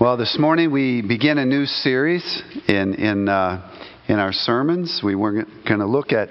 [0.00, 3.70] Well, this morning we begin a new series in in uh,
[4.08, 5.02] in our sermons.
[5.04, 6.30] We were going to look at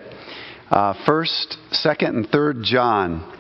[0.72, 3.32] uh, First, Second, and Third John,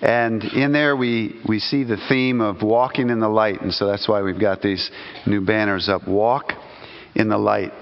[0.00, 3.86] and in there we we see the theme of walking in the light, and so
[3.86, 4.90] that's why we've got these
[5.26, 6.08] new banners up.
[6.08, 6.54] Walk
[7.14, 7.74] in the light.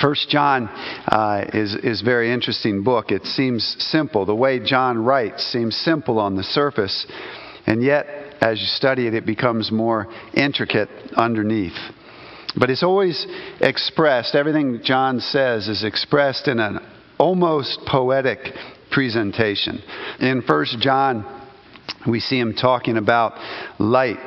[0.00, 3.10] First John uh, is is a very interesting book.
[3.10, 4.24] It seems simple.
[4.24, 7.06] The way John writes seems simple on the surface,
[7.66, 11.78] and yet as you study it, it becomes more intricate underneath.
[12.56, 13.26] But it's always
[13.60, 16.80] expressed, everything John says is expressed in an
[17.18, 18.38] almost poetic
[18.90, 19.82] presentation.
[20.18, 21.24] In 1 John,
[22.08, 23.34] we see him talking about
[23.78, 24.18] light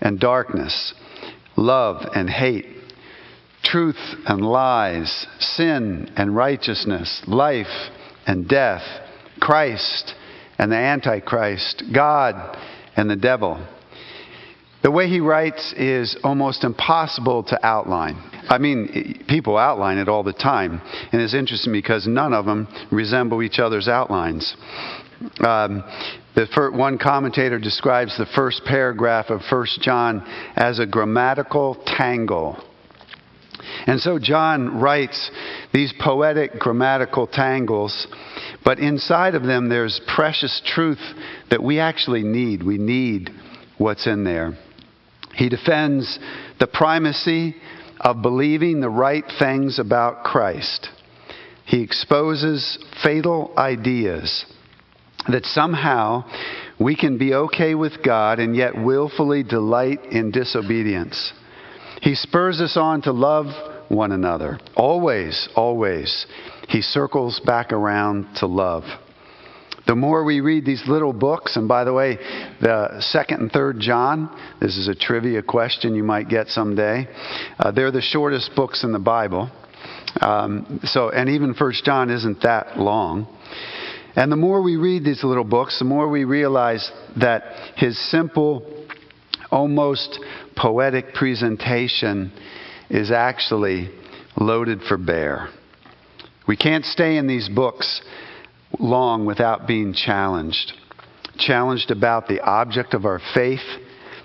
[0.00, 0.92] and darkness,
[1.56, 2.66] love and hate,
[3.62, 7.90] truth and lies, sin and righteousness, life
[8.26, 8.82] and death,
[9.40, 10.14] Christ
[10.58, 12.58] and the Antichrist, God
[12.96, 13.64] and the devil.
[14.82, 18.16] The way he writes is almost impossible to outline.
[18.48, 20.80] I mean, people outline it all the time,
[21.12, 24.56] and it's interesting because none of them resemble each other's outlines.
[25.38, 25.84] Um,
[26.34, 32.56] the first, one commentator describes the first paragraph of 1 John as a grammatical tangle.
[33.86, 35.30] And so John writes
[35.72, 38.06] these poetic grammatical tangles
[38.64, 41.00] but inside of them, there's precious truth
[41.50, 42.62] that we actually need.
[42.62, 43.30] We need
[43.78, 44.56] what's in there.
[45.34, 46.18] He defends
[46.60, 47.56] the primacy
[48.00, 50.88] of believing the right things about Christ.
[51.64, 54.44] He exposes fatal ideas
[55.28, 56.24] that somehow
[56.78, 61.32] we can be okay with God and yet willfully delight in disobedience.
[62.02, 63.46] He spurs us on to love
[63.88, 64.58] one another.
[64.74, 66.26] Always, always
[66.68, 68.84] he circles back around to love.
[69.86, 72.16] The more we read these little books, and by the way,
[72.60, 77.08] the second and third John, this is a trivia question you might get someday.
[77.58, 79.50] Uh, they're the shortest books in the Bible.
[80.20, 83.26] Um, so, and even First John isn't that long.
[84.14, 87.42] And the more we read these little books, the more we realize that
[87.76, 88.81] his simple,
[89.52, 90.18] almost
[90.56, 92.32] poetic presentation
[92.88, 93.90] is actually
[94.36, 95.48] loaded for bear.
[96.48, 98.00] We can't stay in these books
[98.80, 100.72] long without being challenged.
[101.38, 103.60] Challenged about the object of our faith,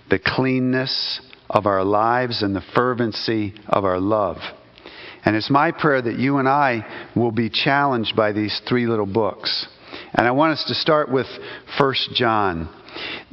[0.09, 4.37] the cleanness of our lives, and the fervency of our love.
[5.25, 9.05] And it's my prayer that you and I will be challenged by these three little
[9.05, 9.67] books.
[10.13, 11.27] And I want us to start with
[11.77, 12.69] 1 John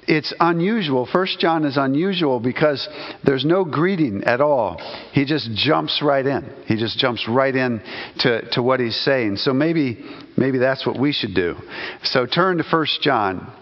[0.07, 1.07] it's unusual.
[1.07, 2.89] First John is unusual because
[3.25, 4.79] there's no greeting at all.
[5.13, 6.51] He just jumps right in.
[6.67, 7.81] He just jumps right in
[8.21, 9.37] to, to what he's saying.
[9.37, 10.05] So maybe
[10.37, 11.57] maybe that's what we should do.
[12.03, 13.53] So turn to First John,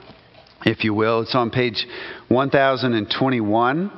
[0.65, 1.23] if you will.
[1.23, 1.87] It's on page
[2.29, 3.91] 1021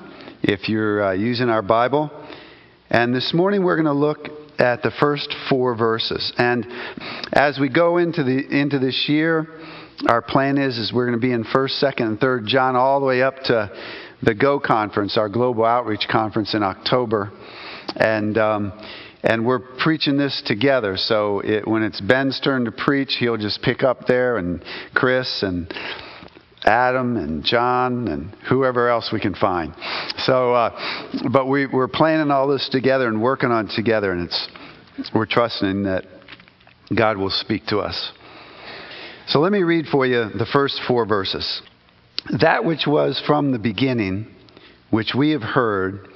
[0.43, 2.11] if you're uh, using our Bible.
[2.91, 4.29] And this morning we're going to look
[4.59, 6.33] at the first four verses.
[6.39, 6.67] And
[7.33, 9.49] as we go into the into this year,
[10.07, 13.01] our plan is is we're going to be in first, second, and third John all
[13.01, 13.71] the way up to
[14.23, 17.33] the Go conference, our global outreach conference in October,
[17.97, 18.39] and.
[18.39, 18.73] Um,
[19.27, 20.99] and we're preaching this together.
[20.99, 24.63] So it, when it's Ben's turn to preach, he'll just pick up there, and
[24.93, 25.73] Chris and
[26.65, 29.75] Adam and John and whoever else we can find.
[30.19, 34.29] So, uh, but we, we're planning all this together and working on it together, and
[34.29, 34.49] it's
[35.15, 36.05] we're trusting that
[36.95, 38.13] God will speak to us.
[39.27, 41.63] So let me read for you the first four verses.
[42.41, 44.27] That which was from the beginning,
[44.91, 46.09] which we have heard,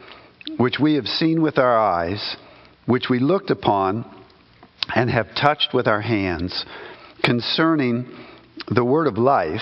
[0.59, 2.37] which we have seen with our eyes,
[2.87, 4.05] which we looked upon
[4.95, 6.65] and have touched with our hands,
[7.23, 8.07] concerning
[8.75, 9.61] the word of life.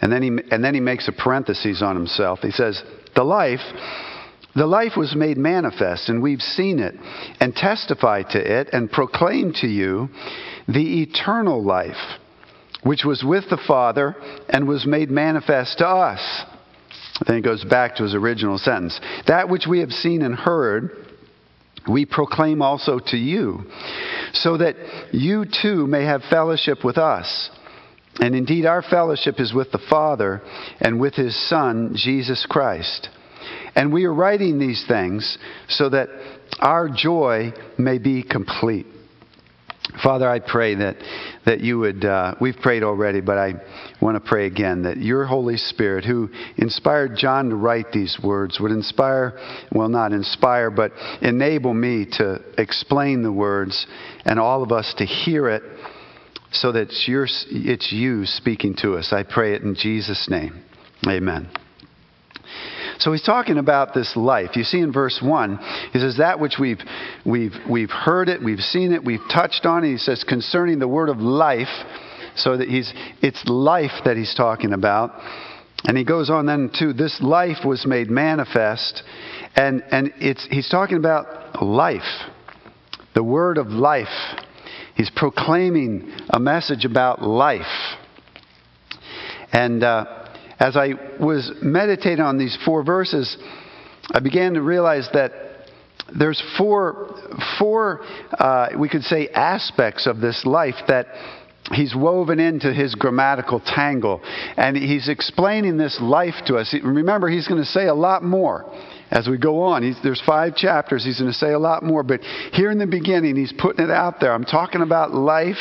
[0.00, 2.40] And then he, and then he makes a parenthesis on himself.
[2.40, 2.82] He says,
[3.14, 3.60] The life.
[4.56, 6.94] The life was made manifest, and we've seen it,
[7.40, 10.08] and testified to it, and proclaimed to you
[10.66, 12.18] the eternal life,
[12.82, 14.16] which was with the Father
[14.48, 16.44] and was made manifest to us.
[17.26, 18.98] Then he goes back to his original sentence.
[19.26, 21.06] That which we have seen and heard,
[21.88, 23.64] we proclaim also to you,
[24.32, 24.76] so that
[25.12, 27.50] you too may have fellowship with us.
[28.20, 30.42] And indeed, our fellowship is with the Father
[30.80, 33.10] and with his Son, Jesus Christ.
[33.76, 35.36] And we are writing these things
[35.68, 36.08] so that
[36.60, 38.86] our joy may be complete.
[40.02, 40.96] Father, I pray that,
[41.44, 43.54] that you would, uh, we've prayed already, but I
[44.00, 48.58] want to pray again that your Holy Spirit, who inspired John to write these words,
[48.58, 49.38] would inspire,
[49.72, 50.92] well, not inspire, but
[51.22, 53.86] enable me to explain the words
[54.24, 55.62] and all of us to hear it
[56.50, 59.12] so that it's, your, it's you speaking to us.
[59.12, 60.64] I pray it in Jesus' name.
[61.06, 61.48] Amen.
[62.98, 64.56] So he's talking about this life.
[64.56, 65.58] You see in verse 1,
[65.92, 66.80] he says, That which we've,
[67.24, 69.92] we've, we've heard it, we've seen it, we've touched on it.
[69.92, 71.68] He says, concerning the word of life.
[72.36, 75.12] So that he's, it's life that he's talking about.
[75.84, 79.02] And he goes on then to this life was made manifest.
[79.54, 82.02] And, and it's, he's talking about life,
[83.14, 84.08] the word of life.
[84.96, 87.96] He's proclaiming a message about life.
[89.52, 90.25] And uh,
[90.58, 93.36] as I was meditating on these four verses,
[94.10, 95.32] I began to realize that
[96.16, 97.14] there's four,
[97.58, 98.00] four
[98.38, 101.06] uh, we could say, aspects of this life that
[101.72, 104.20] he's woven into his grammatical tangle.
[104.56, 106.74] And he's explaining this life to us.
[106.82, 108.72] Remember, he's going to say a lot more
[109.10, 109.82] as we go on.
[109.82, 111.04] He's, there's five chapters.
[111.04, 112.02] He's going to say a lot more.
[112.02, 112.20] But
[112.52, 114.32] here in the beginning, he's putting it out there.
[114.32, 115.58] I'm talking about life.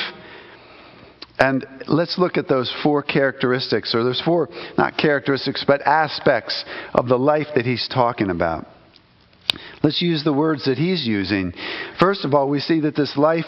[1.38, 7.08] And let's look at those four characteristics, or those four, not characteristics, but aspects of
[7.08, 8.66] the life that he's talking about.
[9.84, 11.54] Let's use the words that he's using.
[12.00, 13.46] First of all, we see that this life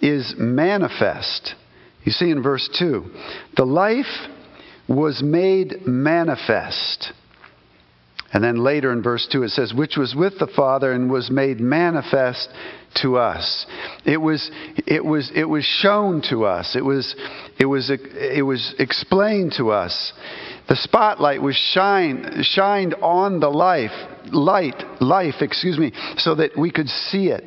[0.00, 1.54] is manifest.
[2.04, 3.10] You see in verse 2
[3.56, 4.28] the life
[4.88, 7.12] was made manifest.
[8.32, 11.30] And then later in verse 2 it says, which was with the Father and was
[11.30, 12.48] made manifest
[13.02, 13.66] to us.
[14.04, 14.50] It was,
[14.86, 16.76] it was, it was shown to us.
[16.76, 17.16] It was,
[17.58, 20.12] it was, it was explained to us.
[20.68, 23.90] The spotlight was shine, shined on the life,
[24.32, 27.44] light, life, excuse me, so that we could see it.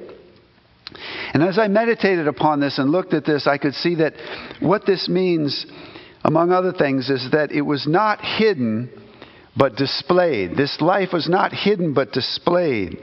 [1.34, 4.14] And as I meditated upon this and looked at this, I could see that
[4.60, 5.66] what this means,
[6.24, 8.90] among other things, is that it was not hidden
[9.56, 10.58] but displayed.
[10.58, 12.98] This life was not hidden but displayed.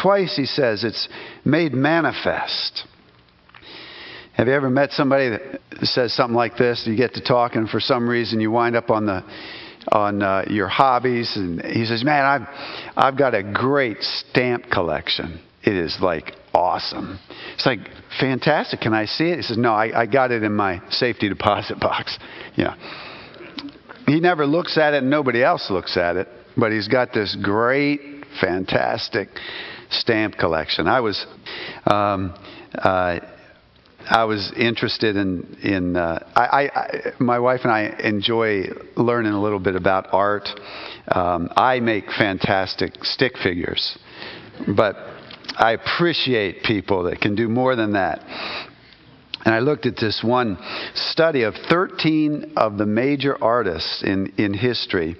[0.00, 1.08] Twice he says it's
[1.44, 2.86] made manifest.
[4.34, 6.86] Have you ever met somebody that says something like this?
[6.86, 9.24] You get to talk, and for some reason you wind up on the
[9.90, 12.48] on uh, your hobbies, and he says, "Man, I've
[12.96, 15.40] I've got a great stamp collection.
[15.62, 17.18] It is like awesome."
[17.54, 17.78] It's like
[18.20, 18.80] fantastic.
[18.80, 19.36] Can I see it?
[19.36, 22.18] He says, "No, I, I got it in my safety deposit box."
[22.56, 22.74] Yeah.
[24.06, 27.36] He never looks at it, and nobody else looks at it, but he's got this
[27.42, 29.28] great, fantastic
[29.90, 30.86] stamp collection.
[30.86, 31.26] I was,
[31.86, 32.34] um,
[32.74, 33.18] uh,
[34.08, 35.96] I was interested in in.
[35.96, 38.66] Uh, I, I, my wife and I enjoy
[38.96, 40.48] learning a little bit about art.
[41.08, 43.98] Um, I make fantastic stick figures,
[44.76, 44.96] but
[45.56, 48.20] I appreciate people that can do more than that.
[49.46, 50.58] And I looked at this one
[50.94, 55.16] study of 13 of the major artists in, in history.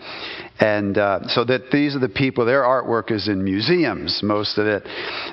[0.58, 4.66] And uh, so that these are the people, their artwork is in museums, most of
[4.66, 4.82] it.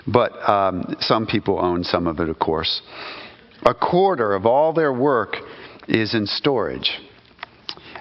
[0.06, 2.84] But um, some people own some of it, of course.
[3.66, 5.38] A quarter of all their work
[5.88, 7.00] is in storage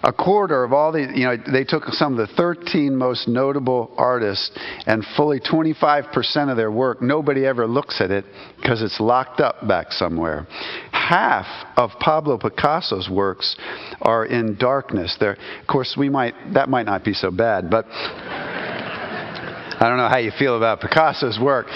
[0.02, 3.94] a quarter of all the, you know, they took some of the 13 most notable
[3.96, 4.50] artists
[4.86, 8.24] and fully 25% of their work, nobody ever looks at it
[8.60, 10.46] because it's locked up back somewhere.
[10.90, 11.46] Half
[11.76, 13.56] of Pablo Picasso's works
[14.00, 15.16] are in darkness.
[15.20, 20.08] There, of course, we might, that might not be so bad, but I don't know
[20.08, 21.66] how you feel about Picasso's work.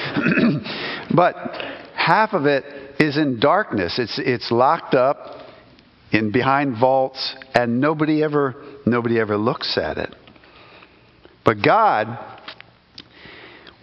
[1.14, 1.34] but
[1.94, 2.64] half of it
[3.00, 3.99] is in darkness.
[3.99, 5.46] It's, it's locked up
[6.12, 8.55] in behind vaults and nobody ever
[8.85, 10.14] nobody ever looks at it.
[11.44, 12.19] But God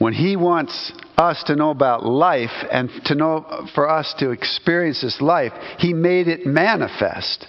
[0.03, 4.99] when he wants us to know about life and to know for us to experience
[4.99, 7.47] this life, he made it manifest.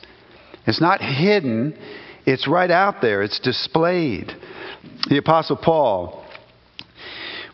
[0.64, 1.76] It's not hidden,
[2.24, 4.32] it's right out there, it's displayed.
[5.08, 6.24] The apostle Paul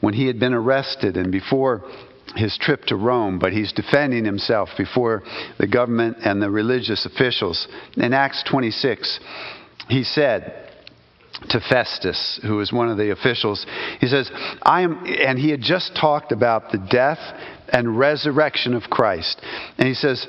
[0.02, 1.82] when he had been arrested and before
[2.36, 5.22] his trip to Rome, but he's defending himself before
[5.58, 7.68] the government and the religious officials.
[7.96, 9.20] In Acts 26,
[9.88, 10.66] he said,
[11.48, 13.64] to Festus, who was one of the officials.
[14.00, 14.30] He says,
[14.62, 17.18] I am, and he had just talked about the death
[17.72, 19.40] and resurrection of Christ.
[19.78, 20.26] And he says,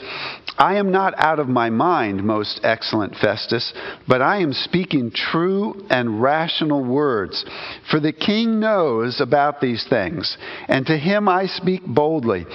[0.58, 3.74] I am not out of my mind, most excellent Festus,
[4.08, 7.46] but I am speaking true and rational words.
[7.90, 12.46] For the king knows about these things, and to him I speak boldly.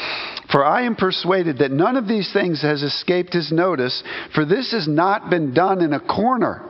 [0.51, 4.03] For I am persuaded that none of these things has escaped his notice,
[4.35, 6.69] for this has not been done in a corner.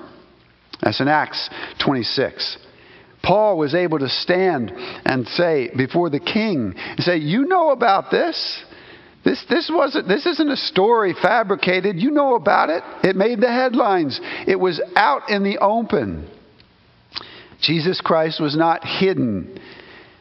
[0.83, 1.49] That's in Acts
[1.85, 2.59] 26.
[3.27, 4.73] Paul was able to stand
[5.05, 8.65] and say before the king and say, You know about this.
[9.25, 11.97] This, this, wasn't, this isn't a story fabricated.
[12.01, 12.85] You know about it.
[13.03, 14.21] It made the headlines.
[14.47, 16.31] It was out in the open.
[17.61, 19.59] Jesus Christ was not hidden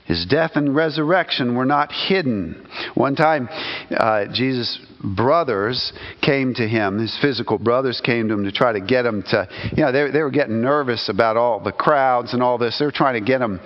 [0.05, 2.67] His death and resurrection were not hidden.
[2.93, 3.49] One time,
[3.91, 8.81] uh, Jesus' brothers came to him, his physical brothers came to him to try to
[8.81, 12.43] get him to, you know, they, they were getting nervous about all the crowds and
[12.43, 12.77] all this.
[12.77, 13.59] They were trying to get him,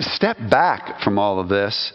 [0.00, 1.92] step back from all of this.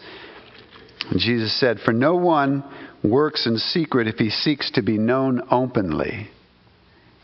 [1.10, 2.64] And Jesus said, For no one
[3.04, 6.30] works in secret if he seeks to be known openly.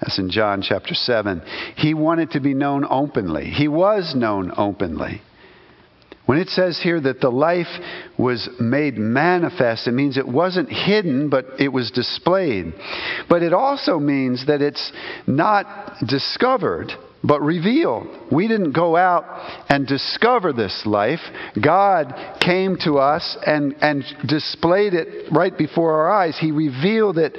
[0.01, 1.43] That's in John chapter 7.
[1.77, 3.47] He wanted to be known openly.
[3.47, 5.23] He was known openly.
[6.27, 7.69] When it says here that the life
[8.19, 12.73] was made manifest, it means it wasn't hidden, but it was displayed.
[13.29, 14.91] But it also means that it's
[15.27, 18.07] not discovered, but revealed.
[18.33, 19.25] We didn't go out
[19.69, 21.21] and discover this life.
[21.63, 26.39] God came to us and, and displayed it right before our eyes.
[26.39, 27.37] He revealed it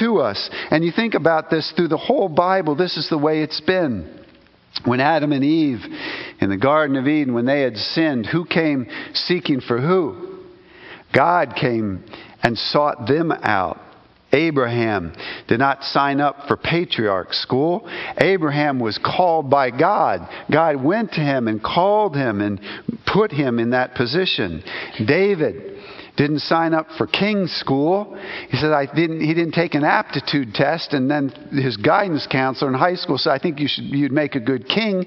[0.00, 0.50] to us.
[0.70, 4.17] And you think about this through the whole Bible, this is the way it's been.
[4.84, 5.84] When Adam and Eve
[6.40, 10.38] in the Garden of Eden, when they had sinned, who came seeking for who?
[11.12, 12.04] God came
[12.42, 13.80] and sought them out.
[14.32, 15.14] Abraham
[15.46, 17.88] did not sign up for patriarch school.
[18.18, 20.28] Abraham was called by God.
[20.50, 22.60] God went to him and called him and
[23.06, 24.62] put him in that position.
[25.06, 25.77] David
[26.18, 28.18] didn't sign up for king's school.
[28.50, 29.20] He said I didn't.
[29.20, 33.32] He didn't take an aptitude test, and then his guidance counselor in high school said,
[33.32, 33.84] "I think you should.
[33.84, 35.06] You'd make a good king."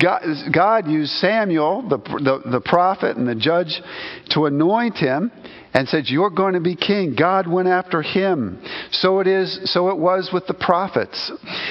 [0.00, 3.82] God, God used Samuel, the, the the prophet and the judge,
[4.30, 5.32] to anoint him
[5.74, 7.14] and said, You're going to be king.
[7.14, 8.62] God went after him.
[8.90, 11.30] So it is, so it was with the prophets.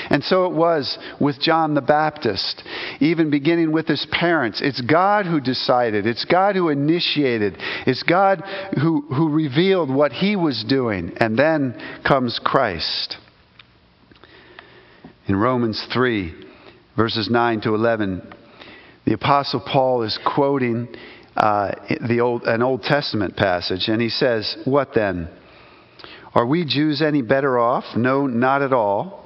[0.09, 2.63] And so it was with John the Baptist,
[2.99, 4.61] even beginning with his parents.
[4.61, 8.43] It's God who decided, it's God who initiated, it's God
[8.81, 11.13] who, who revealed what he was doing.
[11.17, 13.17] And then comes Christ.
[15.27, 16.33] In Romans 3,
[16.95, 18.33] verses 9 to 11,
[19.05, 20.87] the Apostle Paul is quoting
[21.37, 21.71] uh,
[22.07, 25.29] the old, an Old Testament passage, and he says, What then?
[26.33, 27.85] Are we Jews any better off?
[27.95, 29.23] No, not at all.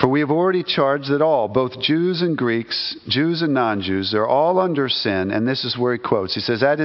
[0.00, 4.12] For we have already charged that all, both Jews and Greeks, Jews and non Jews,
[4.12, 5.30] are all under sin.
[5.30, 6.34] And this is where he quotes.
[6.34, 6.80] He says, As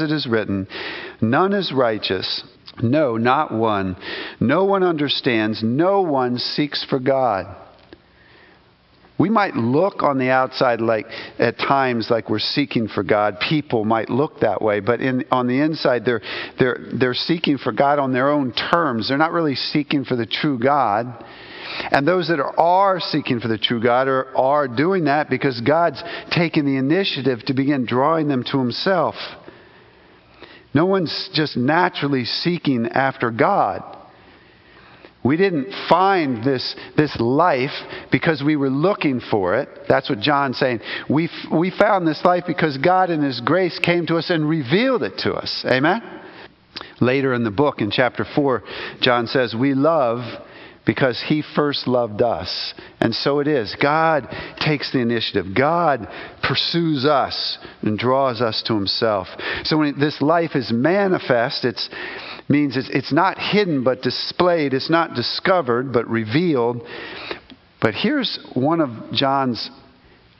[0.00, 0.68] it is written,
[1.20, 2.44] none is righteous,
[2.82, 3.96] no, not one.
[4.40, 7.46] No one understands, no one seeks for God.
[9.18, 11.06] We might look on the outside like
[11.38, 13.40] at times like we're seeking for God.
[13.40, 16.22] People might look that way, but in, on the inside they're,
[16.58, 19.08] they're, they're seeking for God on their own terms.
[19.08, 21.24] They're not really seeking for the true God.
[21.90, 25.60] And those that are, are seeking for the true God are, are doing that because
[25.60, 29.16] God's taken the initiative to begin drawing them to Himself.
[30.74, 33.97] No one's just naturally seeking after God.
[35.24, 37.72] We didn't find this, this life
[38.12, 39.68] because we were looking for it.
[39.88, 40.80] That's what John's saying.
[41.08, 45.02] We, we found this life because God in His grace came to us and revealed
[45.02, 45.64] it to us.
[45.66, 46.02] Amen?
[47.00, 48.62] Later in the book, in chapter 4,
[49.00, 50.20] John says, We love
[50.88, 52.72] because he first loved us.
[52.98, 53.76] And so it is.
[53.78, 54.26] God
[54.58, 55.54] takes the initiative.
[55.54, 56.08] God
[56.42, 59.28] pursues us and draws us to himself.
[59.64, 61.78] So when this life is manifest, it
[62.48, 64.72] means it's, it's not hidden but displayed.
[64.72, 66.80] It's not discovered but revealed.
[67.82, 69.70] But here's one of John's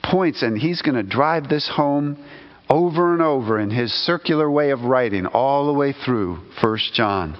[0.02, 2.24] points, and he's going to drive this home
[2.70, 7.36] over and over in his circular way of writing all the way through 1 John.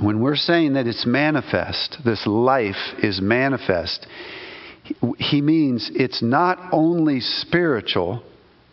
[0.00, 4.06] When we're saying that it's manifest, this life is manifest,
[5.18, 8.22] he means it's not only spiritual,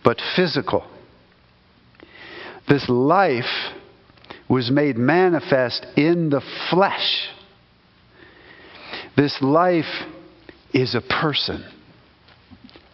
[0.04, 0.90] but physical.
[2.68, 3.72] This life
[4.48, 7.30] was made manifest in the flesh.
[9.16, 10.08] This life
[10.74, 11.64] is a person.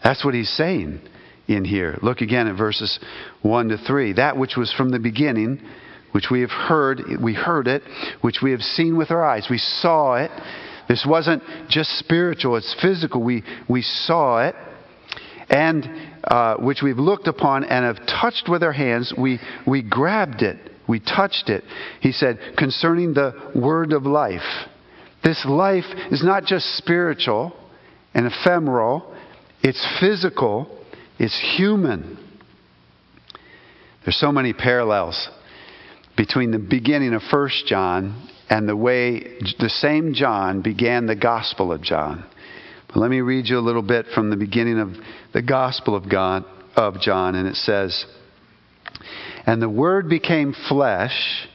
[0.03, 1.01] That's what he's saying
[1.47, 1.97] in here.
[2.01, 2.99] Look again at verses
[3.41, 4.13] 1 to 3.
[4.13, 5.61] That which was from the beginning,
[6.15, 7.83] which we have heard, we heard it,
[8.21, 9.47] which we have seen with our eyes.
[9.49, 10.31] We saw it.
[10.87, 13.21] This wasn't just spiritual, it's physical.
[13.21, 14.55] We, we saw it.
[15.49, 15.85] And
[16.23, 20.71] uh, which we've looked upon and have touched with our hands, we, we grabbed it
[20.87, 21.63] we touched it.
[21.99, 24.67] He said, concerning the word of life.
[25.23, 27.55] This life is not just spiritual
[28.13, 29.13] and ephemeral,
[29.63, 30.69] it's physical,
[31.17, 32.19] it's human.
[34.03, 35.29] There's so many parallels
[36.17, 41.71] between the beginning of 1 John and the way the same John began the Gospel
[41.71, 42.25] of John.
[42.87, 44.95] But let me read you a little bit from the beginning of
[45.33, 46.45] the Gospel of, God,
[46.75, 48.05] of John, and it says,
[49.45, 51.47] and the Word became flesh.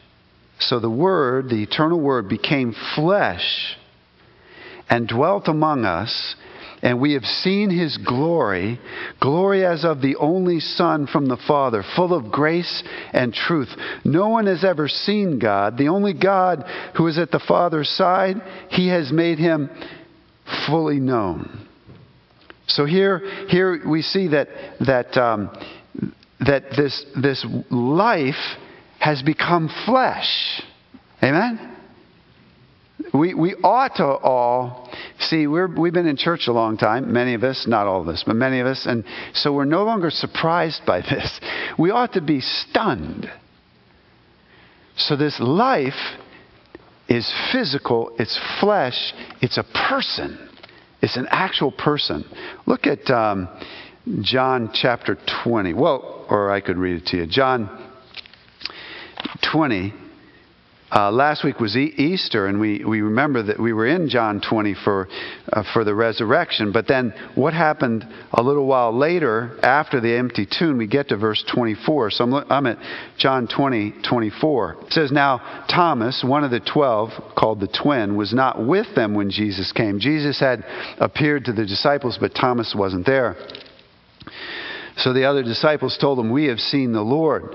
[0.58, 3.76] So the Word, the eternal Word, became flesh
[4.88, 6.34] and dwelt among us,
[6.82, 8.80] and we have seen his glory,
[9.20, 12.82] glory as of the only Son from the Father, full of grace
[13.12, 13.68] and truth.
[14.04, 15.76] No one has ever seen God.
[15.76, 16.64] The only God
[16.96, 18.36] who is at the Father's side,
[18.70, 19.68] he has made him
[20.66, 21.66] fully known.
[22.66, 24.48] So here, here we see that,
[24.86, 25.50] that, um,
[26.46, 28.56] that this, this life
[29.00, 30.62] has become flesh.
[31.22, 31.76] Amen?
[33.12, 37.34] We, we ought to all see, we're, we've been in church a long time, many
[37.34, 40.10] of us, not all of us, but many of us, and so we're no longer
[40.10, 41.40] surprised by this.
[41.78, 43.30] We ought to be stunned.
[44.96, 46.18] So, this life
[47.08, 50.38] is physical, it's flesh, it's a person,
[51.00, 52.24] it's an actual person.
[52.66, 53.48] Look at um,
[54.20, 55.74] John chapter 20.
[55.74, 57.26] Well, or I could read it to you.
[57.26, 57.92] John
[59.50, 59.94] 20
[60.92, 64.40] uh, last week was e- Easter, and we, we remember that we were in John
[64.40, 65.08] 20 for,
[65.52, 66.72] uh, for the resurrection.
[66.72, 70.78] But then what happened a little while later after the empty tomb?
[70.78, 72.10] We get to verse 24.
[72.10, 72.78] So I'm, I'm at
[73.18, 74.76] John 20, 24.
[74.86, 79.14] It says, Now Thomas, one of the twelve, called the twin, was not with them
[79.14, 80.00] when Jesus came.
[80.00, 80.64] Jesus had
[80.98, 83.36] appeared to the disciples, but Thomas wasn't there.
[84.96, 87.54] So the other disciples told him, We have seen the Lord.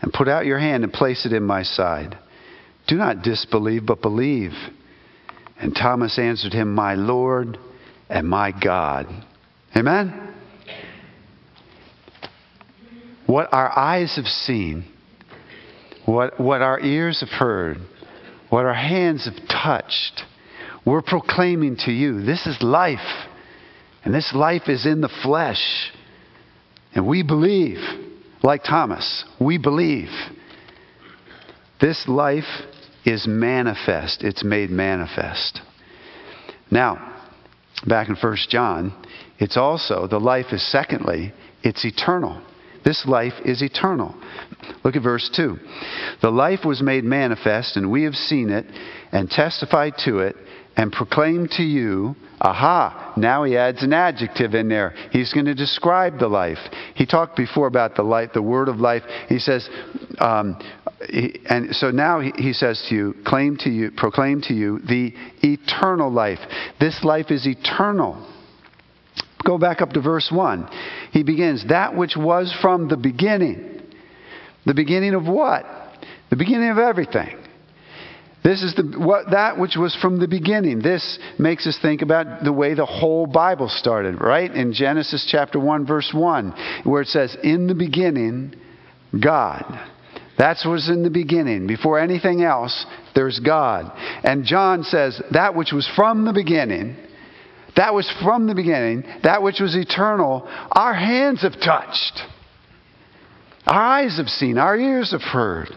[0.00, 2.18] and put out your hand and place it in my side.
[2.86, 4.52] Do not disbelieve, but believe.
[5.58, 7.58] And Thomas answered him, My Lord
[8.08, 9.06] and my God.
[9.74, 10.34] Amen?
[13.26, 14.84] What our eyes have seen,
[16.04, 17.78] what, what our ears have heard,
[18.50, 20.22] what our hands have touched,
[20.84, 23.26] we're proclaiming to you this is life.
[24.04, 25.90] And this life is in the flesh.
[26.94, 27.78] And we believe
[28.46, 30.08] like Thomas, we believe.
[31.80, 32.44] This life
[33.04, 35.60] is manifest, it's made manifest.
[36.70, 37.24] Now,
[37.86, 38.94] back in 1 John,
[39.40, 41.32] it's also, the life is secondly,
[41.64, 42.40] it's eternal.
[42.84, 44.14] This life is eternal.
[44.84, 45.58] Look at verse 2.
[46.22, 48.64] The life was made manifest, and we have seen it,
[49.10, 50.36] and testified to it,
[50.76, 54.94] and proclaim to you, aha, now he adds an adjective in there.
[55.10, 56.58] He's going to describe the life.
[56.94, 59.02] He talked before about the life, the word of life.
[59.28, 59.68] He says,
[60.18, 60.58] um,
[61.08, 64.80] he, and so now he, he says to you, claim to you, proclaim to you
[64.80, 66.40] the eternal life.
[66.78, 68.32] This life is eternal.
[69.44, 70.68] Go back up to verse 1.
[71.12, 73.82] He begins, that which was from the beginning.
[74.66, 75.64] The beginning of what?
[76.30, 77.45] The beginning of everything.
[78.46, 80.78] This is the, what, that which was from the beginning.
[80.78, 84.48] This makes us think about the way the whole Bible started, right?
[84.48, 88.54] In Genesis chapter 1, verse 1, where it says, In the beginning,
[89.18, 89.64] God.
[90.38, 91.66] That's what was in the beginning.
[91.66, 93.90] Before anything else, there's God.
[94.22, 96.94] And John says, That which was from the beginning,
[97.74, 102.20] that was from the beginning, that which was eternal, our hands have touched,
[103.66, 105.70] our eyes have seen, our ears have heard.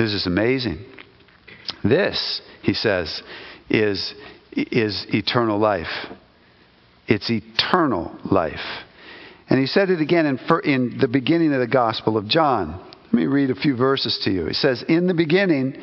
[0.00, 0.78] This is amazing.
[1.84, 3.22] This, he says,
[3.68, 4.14] is,
[4.52, 6.08] is eternal life.
[7.06, 8.64] It's eternal life.
[9.50, 12.80] And he said it again in, in the beginning of the Gospel of John.
[13.04, 14.46] Let me read a few verses to you.
[14.46, 15.76] He says, In the beginning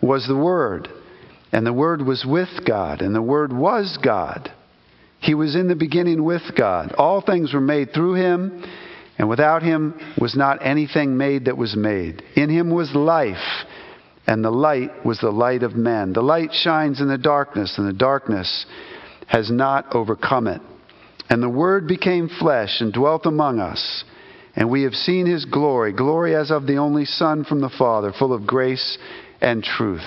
[0.00, 0.88] was the Word,
[1.50, 4.52] and the Word was with God, and the Word was God.
[5.18, 6.92] He was in the beginning with God.
[6.92, 8.64] All things were made through him
[9.20, 12.22] and without him was not anything made that was made.
[12.36, 13.36] In him was life,
[14.26, 16.14] and the light was the light of men.
[16.14, 18.64] The light shines in the darkness, and the darkness
[19.26, 20.62] has not overcome it.
[21.28, 24.04] And the Word became flesh and dwelt among us.
[24.56, 28.14] And we have seen his glory, glory as of the only Son from the Father,
[28.18, 28.96] full of grace
[29.42, 30.00] and truth.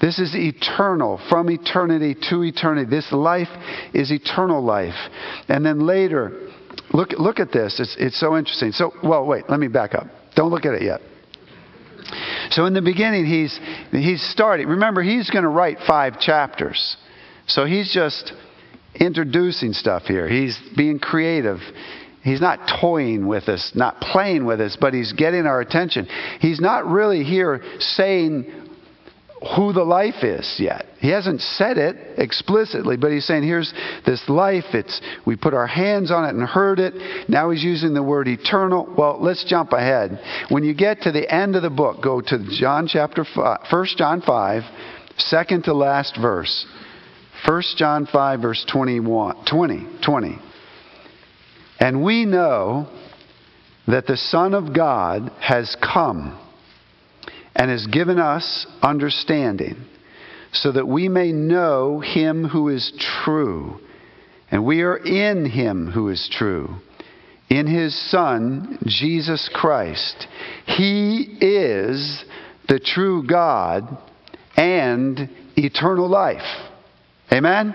[0.00, 2.90] This is eternal, from eternity to eternity.
[2.90, 3.48] This life
[3.94, 4.98] is eternal life.
[5.46, 6.50] And then later,
[6.92, 7.80] Look, look at this.
[7.80, 8.72] It's, it's so interesting.
[8.72, 10.06] So, well, wait, let me back up.
[10.34, 11.00] Don't look at it yet.
[12.50, 13.58] So, in the beginning, he's,
[13.90, 14.68] he's starting.
[14.68, 16.96] Remember, he's going to write five chapters.
[17.46, 18.32] So, he's just
[18.94, 20.28] introducing stuff here.
[20.28, 21.60] He's being creative.
[22.22, 26.06] He's not toying with us, not playing with us, but he's getting our attention.
[26.40, 28.65] He's not really here saying
[29.54, 30.86] who the life is yet.
[30.98, 33.72] He hasn't said it explicitly, but he's saying here's
[34.06, 34.64] this life.
[34.72, 37.28] It's we put our hands on it and heard it.
[37.28, 38.92] Now he's using the word eternal.
[38.96, 40.18] Well, let's jump ahead.
[40.48, 43.86] When you get to the end of the book, go to John chapter 5, 1
[43.96, 44.62] John 5,
[45.18, 46.66] second to last verse.
[47.46, 50.38] 1 John 5 verse 21, 20, 20.
[51.78, 52.88] And we know
[53.86, 56.40] that the Son of God has come
[57.56, 59.76] and has given us understanding,
[60.52, 62.92] so that we may know him who is
[63.24, 63.80] true.
[64.50, 66.76] And we are in him who is true,
[67.48, 70.28] in his Son, Jesus Christ.
[70.66, 72.24] He is
[72.68, 73.98] the true God
[74.56, 76.46] and eternal life.
[77.32, 77.74] Amen?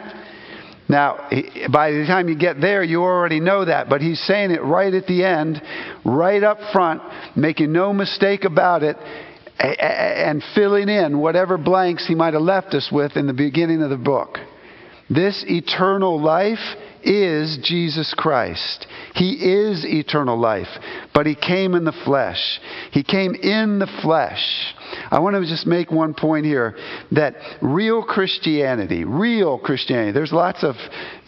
[0.88, 1.30] Now,
[1.72, 4.94] by the time you get there, you already know that, but he's saying it right
[4.94, 5.62] at the end,
[6.06, 7.02] right up front,
[7.36, 8.98] making no mistake about it
[9.62, 13.90] and filling in whatever blanks he might have left us with in the beginning of
[13.90, 14.38] the book.
[15.10, 18.88] This eternal life is Jesus Christ.
[19.14, 20.70] He is eternal life,
[21.14, 22.60] but He came in the flesh.
[22.92, 24.74] He came in the flesh.
[25.10, 26.76] I want to just make one point here
[27.12, 30.76] that real Christianity, real Christianity, there's lots of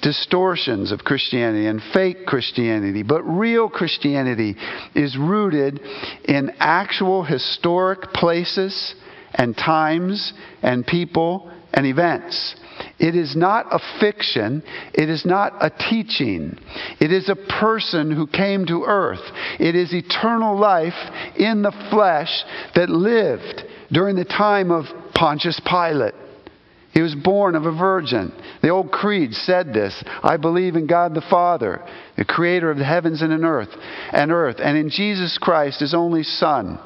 [0.01, 4.55] distortions of Christianity and fake Christianity, but real Christianity
[4.95, 5.79] is rooted
[6.25, 8.95] in actual historic places
[9.33, 12.55] and times and people and events.
[12.99, 14.63] It is not a fiction.
[14.93, 16.57] It is not a teaching.
[16.99, 19.23] It is a person who came to earth.
[19.59, 20.93] It is eternal life
[21.35, 22.43] in the flesh
[22.75, 26.13] that lived during the time of Pontius Pilate.
[26.93, 28.31] He was born of a virgin.
[28.61, 31.83] The old creed said this I believe in God the Father,
[32.15, 33.75] the creator of the heavens and an earth,
[34.11, 36.79] and earth, and in Jesus Christ, his only Son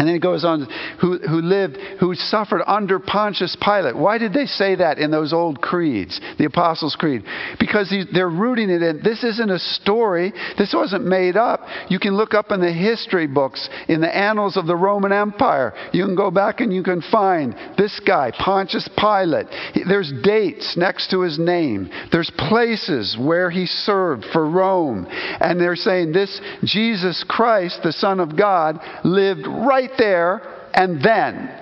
[0.00, 0.66] and then it goes on,
[1.00, 3.96] who, who lived, who suffered under Pontius Pilate.
[3.96, 7.22] Why did they say that in those old creeds, the Apostles' Creed?
[7.58, 10.32] Because they're rooting it in, this isn't a story.
[10.56, 11.66] This wasn't made up.
[11.88, 15.74] You can look up in the history books, in the annals of the Roman Empire.
[15.92, 19.46] You can go back and you can find this guy, Pontius Pilate.
[19.86, 25.06] There's dates next to his name, there's places where he served for Rome.
[25.10, 30.42] And they're saying this Jesus Christ, the Son of God, lived right right there
[30.74, 31.56] and then.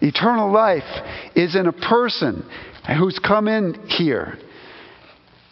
[0.00, 0.84] Eternal life
[1.34, 2.48] is in a person
[2.96, 4.38] who's come in here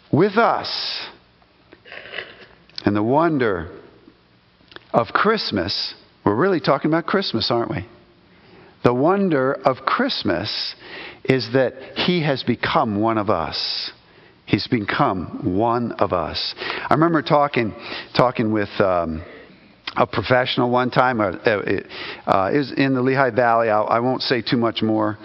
[0.09, 1.05] with us.
[2.85, 3.69] And the wonder
[4.93, 5.93] of Christmas,
[6.25, 7.85] we're really talking about Christmas, aren't we?
[8.85, 10.73] The wonder of Christmas
[11.25, 13.91] is that He has become one of us.
[14.45, 16.55] He's become one of us.
[16.57, 17.75] I remember talking,
[18.15, 18.69] talking with.
[18.79, 19.25] Um,
[19.97, 21.19] a professional one time.
[21.19, 21.33] Uh,
[22.25, 23.69] uh, is in the Lehigh Valley.
[23.69, 25.17] I, I won't say too much more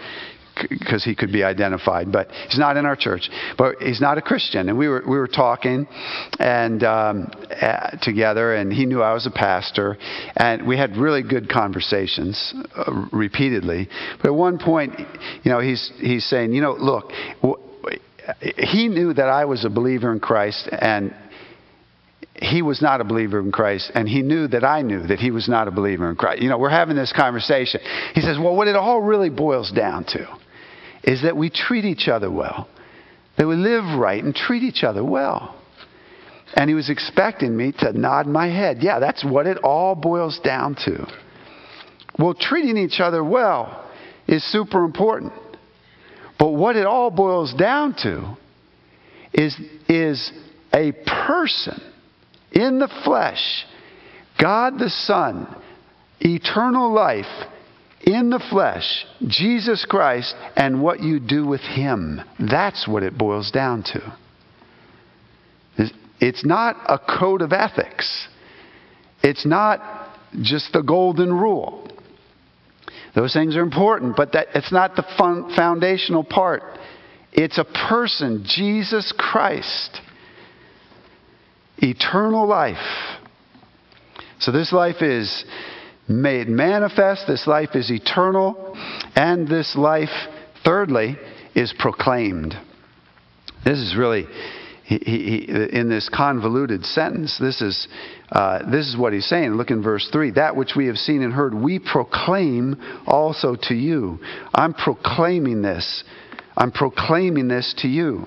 [0.69, 3.31] because he could be identified, but he's not in our church.
[3.57, 5.87] But he's not a Christian, and we were we were talking
[6.39, 9.99] and um, uh, together, and he knew I was a pastor,
[10.37, 13.89] and we had really good conversations uh, repeatedly.
[14.19, 14.99] But at one point,
[15.43, 17.13] you know, he's he's saying, you know, look.
[18.57, 21.13] He knew that I was a believer in Christ, and
[22.43, 25.31] he was not a believer in Christ, and he knew that I knew that he
[25.31, 26.43] was not a believer in Christ.
[26.43, 27.81] You know, we're having this conversation.
[28.15, 30.27] He says, Well, what it all really boils down to
[31.05, 32.69] is that we treat each other well,
[33.39, 35.59] that we live right and treat each other well.
[36.55, 38.83] And he was expecting me to nod my head.
[38.83, 41.07] Yeah, that's what it all boils down to.
[42.19, 43.89] Well, treating each other well
[44.29, 45.33] is super important.
[46.39, 48.37] But what it all boils down to
[49.33, 50.31] is, is
[50.75, 51.81] a person
[52.53, 53.65] in the flesh,
[54.41, 55.55] God the Son,
[56.21, 57.27] eternal life
[58.03, 62.21] in the flesh, Jesus Christ, and what you do with Him.
[62.39, 64.19] That's what it boils down to.
[66.21, 68.29] It's not a code of ethics,
[69.23, 70.11] it's not
[70.41, 71.89] just the golden rule.
[73.15, 76.63] Those things are important, but that, it's not the fun, foundational part.
[77.33, 80.01] It's a person, Jesus Christ
[81.83, 83.19] eternal life.
[84.39, 85.45] So this life is
[86.09, 88.77] made manifest, this life is eternal,
[89.15, 90.11] and this life,
[90.65, 91.17] thirdly,
[91.55, 92.57] is proclaimed.
[93.65, 94.27] This is really,
[94.85, 97.87] he, he, in this convoluted sentence, this is,
[98.31, 99.53] uh, this is what he's saying.
[99.53, 103.75] Look in verse 3 That which we have seen and heard, we proclaim also to
[103.75, 104.19] you.
[104.53, 106.05] I'm proclaiming this.
[106.57, 108.27] I'm proclaiming this to you.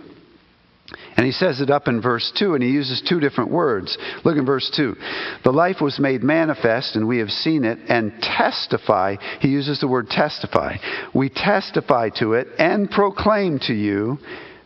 [1.17, 3.97] And he says it up in verse 2, and he uses two different words.
[4.25, 4.95] Look in verse 2.
[5.43, 9.15] The life was made manifest, and we have seen it, and testify.
[9.39, 10.75] He uses the word testify.
[11.13, 14.17] We testify to it and proclaim to you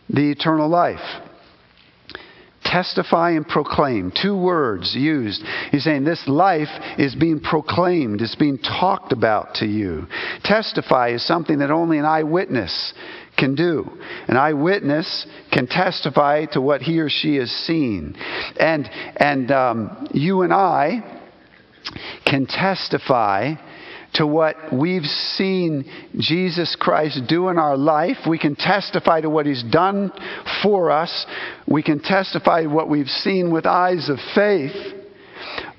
[0.08, 0.98] the eternal life.
[2.64, 4.12] Testify and proclaim.
[4.12, 5.42] Two words used.
[5.70, 10.06] He's saying this life is being proclaimed, it's being talked about to you.
[10.44, 12.92] Testify is something that only an eyewitness
[13.40, 13.90] can do.
[14.28, 18.14] An eyewitness can testify to what he or she has seen.
[18.58, 21.20] And, and um, you and I
[22.26, 23.54] can testify
[24.14, 25.84] to what we've seen
[26.18, 28.18] Jesus Christ do in our life.
[28.28, 30.12] We can testify to what He's done
[30.62, 31.26] for us.
[31.66, 34.99] We can testify what we've seen with eyes of faith.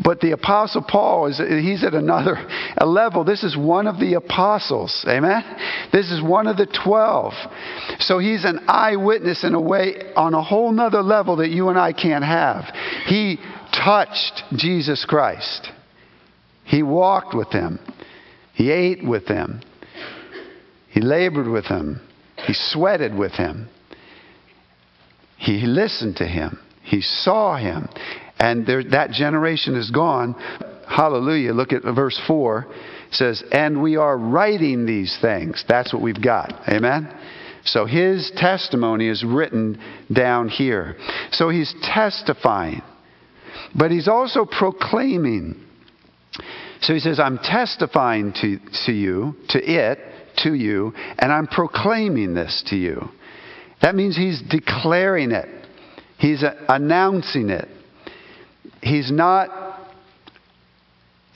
[0.03, 2.35] But the Apostle Paul is he's at another
[2.77, 3.23] a level.
[3.23, 5.05] This is one of the apostles.
[5.07, 5.43] Amen?
[5.91, 7.33] This is one of the twelve.
[7.99, 11.77] So he's an eyewitness in a way on a whole nother level that you and
[11.77, 12.65] I can't have.
[13.05, 13.39] He
[13.71, 15.71] touched Jesus Christ.
[16.63, 17.79] He walked with him.
[18.53, 19.61] He ate with him.
[20.89, 22.01] He labored with him.
[22.45, 23.69] He sweated with him.
[25.37, 26.59] He listened to him.
[26.83, 27.89] He saw him.
[28.41, 30.33] And there, that generation is gone.
[30.87, 31.53] Hallelujah.
[31.53, 32.65] Look at verse 4.
[33.09, 35.63] It says, And we are writing these things.
[35.67, 36.51] That's what we've got.
[36.67, 37.15] Amen?
[37.65, 39.79] So his testimony is written
[40.11, 40.97] down here.
[41.31, 42.81] So he's testifying.
[43.75, 45.63] But he's also proclaiming.
[46.81, 49.99] So he says, I'm testifying to, to you, to it,
[50.37, 53.07] to you, and I'm proclaiming this to you.
[53.83, 55.47] That means he's declaring it,
[56.17, 57.67] he's uh, announcing it.
[58.81, 59.49] He's not,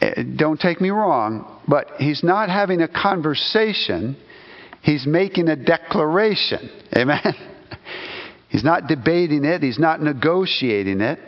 [0.01, 4.17] eh, don't take me wrong, but he's not having a conversation,
[4.81, 6.69] he's making a declaration.
[6.97, 7.35] Amen?
[8.49, 11.19] He's not debating it, he's not negotiating it.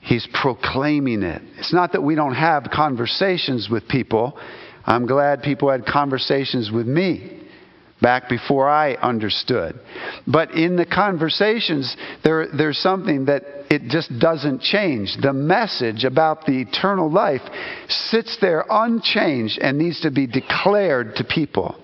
[0.00, 1.42] He's proclaiming it.
[1.58, 4.38] It's not that we don't have conversations with people.
[4.86, 7.37] I'm glad people had conversations with me
[8.00, 9.78] back before I understood.
[10.26, 15.16] But in the conversations, there, there's something that it just doesn't change.
[15.20, 17.42] The message about the eternal life
[17.88, 21.76] sits there unchanged and needs to be declared to people.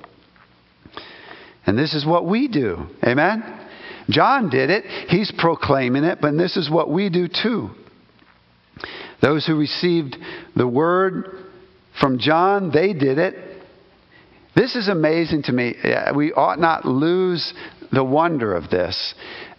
[1.67, 2.87] And this is what we do.
[3.03, 3.61] Amen?
[4.11, 7.71] John did it, he's proclaiming it, but this is what we do too.
[9.23, 10.17] Those who received
[10.55, 11.47] the word
[11.99, 13.54] from John, they did it.
[14.55, 15.75] This is amazing to me.
[16.15, 17.53] We ought not lose
[17.93, 19.15] the wonder of this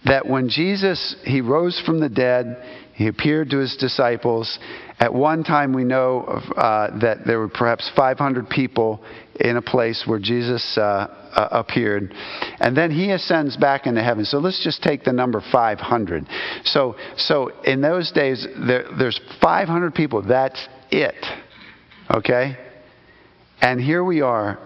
[0.05, 4.57] that when Jesus he rose from the dead, he appeared to his disciples.
[4.99, 6.21] At one time, we know
[6.55, 9.03] uh, that there were perhaps 500 people
[9.39, 12.13] in a place where Jesus uh, uh, appeared.
[12.59, 14.23] And then he ascends back into heaven.
[14.23, 16.25] So let's just take the number 500.
[16.63, 20.21] So, so in those days, there, there's 500 people.
[20.21, 21.25] That's it.
[22.09, 22.57] Okay?
[23.59, 24.59] And here we are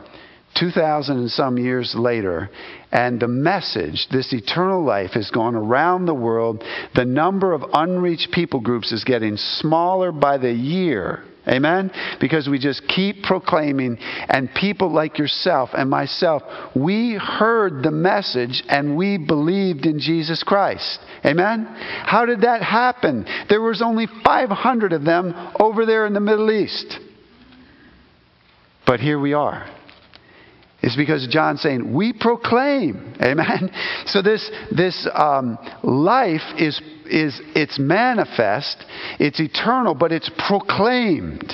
[0.59, 2.49] 2,000 and some years later,
[2.91, 6.63] and the message, this eternal life, has gone around the world.
[6.95, 11.23] The number of unreached people groups is getting smaller by the year.
[11.47, 11.91] Amen?
[12.19, 16.43] Because we just keep proclaiming, and people like yourself and myself,
[16.75, 20.99] we heard the message and we believed in Jesus Christ.
[21.25, 21.65] Amen?
[21.65, 23.25] How did that happen?
[23.49, 26.99] There was only 500 of them over there in the Middle East.
[28.85, 29.67] But here we are
[30.81, 33.13] is because John's saying, we proclaim.
[33.21, 33.71] Amen?
[34.05, 38.85] So this, this um, life is, is, it's manifest,
[39.19, 41.53] it's eternal, but it's proclaimed.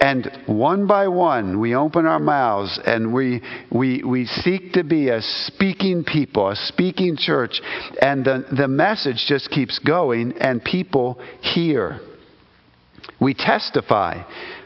[0.00, 5.08] And one by one, we open our mouths and we, we, we seek to be
[5.08, 7.60] a speaking people, a speaking church.
[8.00, 12.00] And the, the message just keeps going, and people hear.
[13.20, 14.22] We testify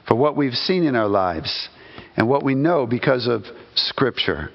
[0.06, 1.70] for what we've seen in our lives
[2.16, 4.50] and what we know because of Scripture.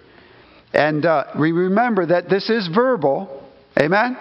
[0.74, 3.44] And uh, we remember that this is verbal.
[3.80, 4.18] Amen?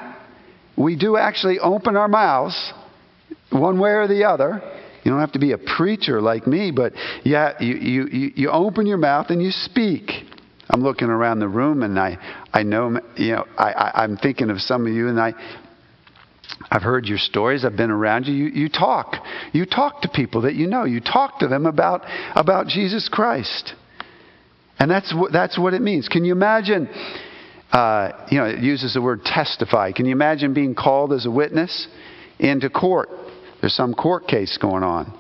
[0.77, 2.73] We do actually open our mouths
[3.51, 4.61] one way or the other.
[5.05, 6.93] You don't have to be a preacher like me, but
[7.25, 10.11] yeah, you, you, you open your mouth and you speak.
[10.69, 12.19] I'm looking around the room and I,
[12.53, 15.33] I know, you know, I, I, I'm thinking of some of you and I,
[16.71, 17.65] I've heard your stories.
[17.65, 18.35] I've been around you.
[18.35, 18.47] you.
[18.49, 19.15] You talk.
[19.53, 20.85] You talk to people that you know.
[20.85, 22.03] You talk to them about,
[22.35, 23.75] about Jesus Christ.
[24.79, 26.09] And that's what, that's what it means.
[26.09, 26.89] Can you imagine?
[27.73, 29.93] Uh, you know, it uses the word testify.
[29.93, 31.89] Can you imagine being called as a witness
[32.39, 33.09] into court?
[33.61, 35.19] There's some court case going on.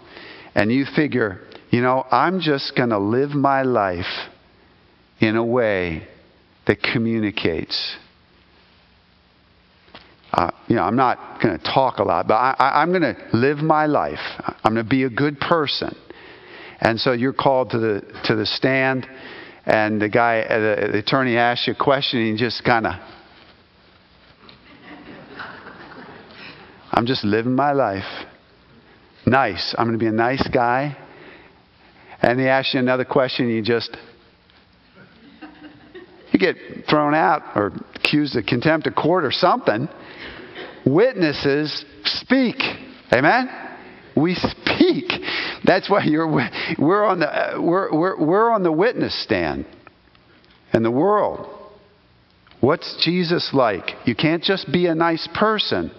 [0.54, 1.40] And you figure,
[1.70, 4.06] you know, I'm just going to live my life
[5.20, 6.06] in a way
[6.66, 7.96] that communicates
[10.36, 13.16] uh, you know, I'm not going to talk a lot, but I, am going to
[13.32, 14.18] live my life.
[14.62, 15.96] I'm going to be a good person.
[16.78, 19.08] And so you're called to the to the stand,
[19.66, 22.94] and the guy, uh, the, attorney asks you a question, and you just kind of,
[26.92, 28.26] I'm just living my life.
[29.26, 29.74] Nice.
[29.76, 30.96] I'm going to be a nice guy.
[32.22, 33.96] And they ask you another question, and you just
[36.30, 36.56] you get
[36.88, 39.88] thrown out or accused of contempt of court or something.
[40.84, 42.56] Witnesses speak.
[43.12, 43.48] Amen?
[44.16, 45.10] We speak.
[45.64, 46.26] That's why you're,
[46.78, 49.66] we're, on the, we're, we're, we're on the witness stand
[50.72, 51.52] in the world.
[52.60, 53.90] What's Jesus like?
[54.06, 55.90] You can't just be a nice person.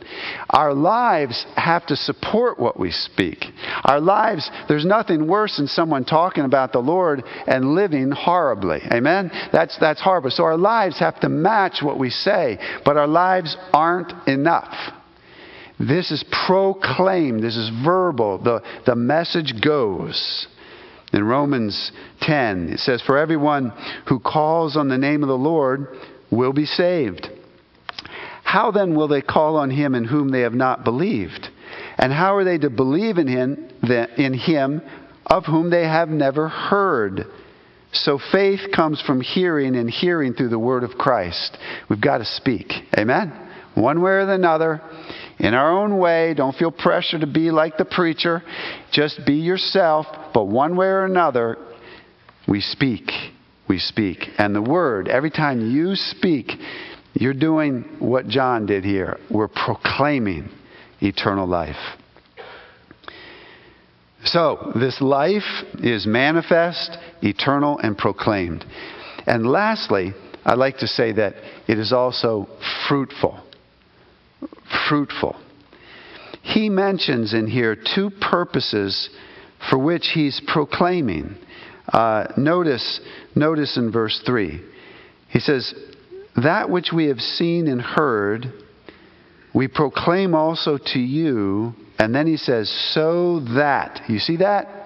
[0.50, 3.46] Our lives have to support what we speak.
[3.84, 8.80] Our lives, there's nothing worse than someone talking about the Lord and living horribly.
[8.91, 9.30] Amen?
[9.52, 10.32] That's, that's horrible.
[10.32, 14.74] So our lives have to match what we say, but our lives aren't enough.
[15.80, 18.40] This is proclaimed, this is verbal.
[18.40, 20.48] The, the message goes.
[21.13, 23.72] In Romans 10, it says, For everyone
[24.08, 25.88] who calls on the name of the Lord
[26.30, 27.30] will be saved.
[28.44, 31.48] How then will they call on him in whom they have not believed?
[31.98, 33.70] And how are they to believe in him,
[34.18, 34.82] in him
[35.26, 37.26] of whom they have never heard?
[37.94, 41.58] So faith comes from hearing, and hearing through the word of Christ.
[41.90, 42.72] We've got to speak.
[42.98, 43.47] Amen?
[43.78, 44.82] One way or another,
[45.40, 46.34] in our own way.
[46.34, 48.44] Don't feel pressure to be like the preacher.
[48.92, 50.08] Just be yourself.
[50.34, 51.58] But one way or another,
[52.48, 53.12] we speak
[53.68, 54.30] we speak.
[54.38, 56.52] And the word, every time you speak,
[57.13, 59.18] you're doing what John did here.
[59.30, 60.50] We're proclaiming
[61.02, 61.76] eternal life.
[64.24, 68.66] So, this life is manifest, eternal, and proclaimed.
[69.26, 70.13] And lastly,
[70.46, 71.36] I'd like to say that
[71.68, 72.48] it is also
[72.88, 73.40] fruitful.
[74.88, 75.36] Fruitful.
[76.41, 79.10] He mentions in here two purposes
[79.69, 81.36] for which he's proclaiming.
[81.91, 83.00] Uh, notice,
[83.36, 84.62] notice in verse 3.
[85.30, 85.73] He says,
[86.41, 88.52] That which we have seen and heard,
[89.54, 91.73] we proclaim also to you.
[92.00, 94.02] And then he says, So that.
[94.08, 94.78] You see that?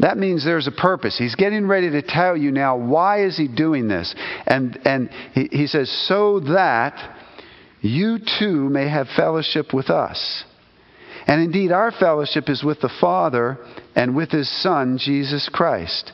[0.00, 1.18] That means there's a purpose.
[1.18, 4.14] He's getting ready to tell you now why is he doing this?
[4.46, 7.16] And, and he, he says, So that
[7.80, 10.44] you too may have fellowship with us.
[11.26, 13.58] And indeed, our fellowship is with the Father
[13.94, 16.10] and with His Son, Jesus Christ.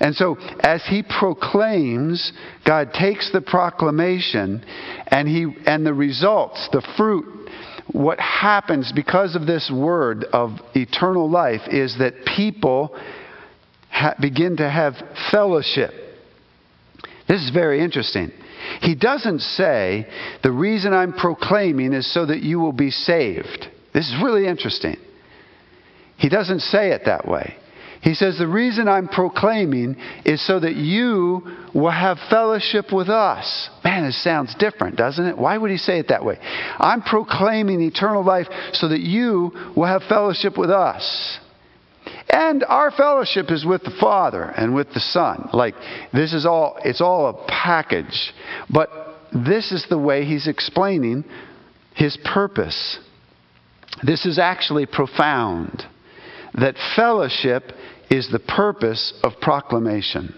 [0.00, 2.32] And so, as He proclaims,
[2.64, 4.64] God takes the proclamation
[5.08, 7.50] and, he, and the results, the fruit,
[7.90, 12.96] what happens because of this word of eternal life is that people
[13.90, 14.94] ha- begin to have
[15.32, 15.92] fellowship.
[17.28, 18.30] This is very interesting.
[18.80, 20.06] He doesn't say,
[20.42, 23.68] the reason I'm proclaiming is so that you will be saved.
[23.92, 24.96] This is really interesting.
[26.16, 27.56] He doesn't say it that way.
[28.02, 33.70] He says, The reason I'm proclaiming is so that you will have fellowship with us.
[33.84, 35.38] Man, this sounds different, doesn't it?
[35.38, 36.38] Why would he say it that way?
[36.78, 41.38] I'm proclaiming eternal life so that you will have fellowship with us.
[42.30, 45.50] And our fellowship is with the Father and with the Son.
[45.52, 45.74] Like,
[46.12, 48.32] this is all, it's all a package.
[48.70, 48.90] But
[49.32, 51.24] this is the way he's explaining
[51.94, 52.98] his purpose.
[54.02, 55.84] This is actually profound
[56.54, 57.72] that fellowship
[58.10, 60.34] is the purpose of proclamation.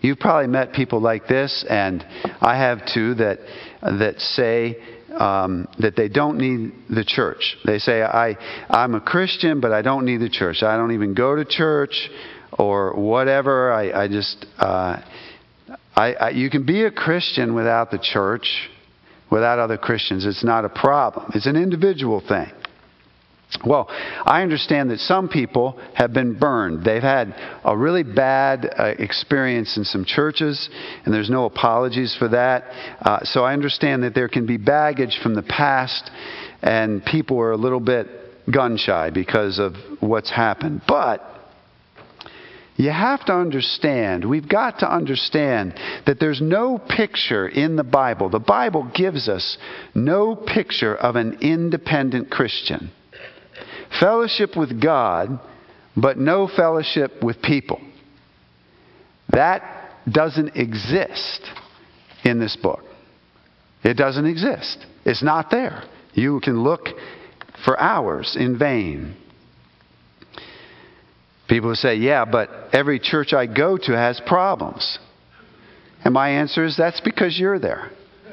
[0.00, 2.04] You've probably met people like this, and
[2.40, 3.38] I have too, that,
[3.82, 4.78] that say
[5.12, 7.56] um, that they don't need the church.
[7.64, 8.36] They say, I,
[8.68, 10.62] I'm a Christian, but I don't need the church.
[10.62, 12.10] I don't even go to church
[12.52, 13.72] or whatever.
[13.72, 15.02] I, I just, uh,
[15.94, 18.70] I, I, you can be a Christian without the church
[19.30, 20.26] without other Christians.
[20.26, 22.50] It's not a problem, it's an individual thing.
[23.64, 26.84] Well, I understand that some people have been burned.
[26.84, 27.34] They've had
[27.64, 30.70] a really bad uh, experience in some churches,
[31.04, 32.64] and there's no apologies for that.
[33.00, 36.10] Uh, so I understand that there can be baggage from the past,
[36.62, 38.06] and people are a little bit
[38.50, 40.82] gun shy because of what's happened.
[40.86, 41.22] But
[42.76, 45.74] you have to understand, we've got to understand
[46.06, 48.30] that there's no picture in the Bible.
[48.30, 49.58] The Bible gives us
[49.94, 52.90] no picture of an independent Christian.
[53.98, 55.40] Fellowship with God,
[55.96, 57.80] but no fellowship with people.
[59.32, 59.62] That
[60.10, 61.42] doesn't exist
[62.24, 62.84] in this book.
[63.82, 64.84] It doesn't exist.
[65.04, 65.82] It's not there.
[66.12, 66.88] You can look
[67.64, 69.16] for hours in vain.
[71.48, 74.98] People say, yeah, but every church I go to has problems.
[76.04, 77.90] And my answer is, that's because you're there.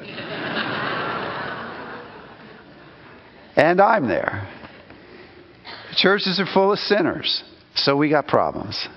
[3.56, 4.48] and I'm there.
[5.98, 7.42] Churches are full of sinners,
[7.74, 8.88] so we got problems.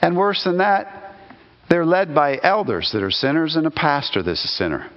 [0.00, 1.16] And worse than that,
[1.68, 4.88] they're led by elders that are sinners and a pastor that's a sinner.